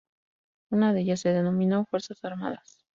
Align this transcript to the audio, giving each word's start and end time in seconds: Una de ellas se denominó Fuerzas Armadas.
Una 0.71 0.93
de 0.95 1.01
ellas 1.01 1.19
se 1.19 1.29
denominó 1.31 1.85
Fuerzas 1.85 2.25
Armadas. 2.25 2.83